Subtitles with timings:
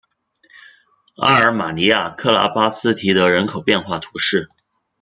[1.17, 4.49] 阿尔马尼亚克拉巴斯提德人口变化图示